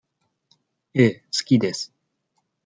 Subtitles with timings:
[0.95, 1.93] ええ、好きです。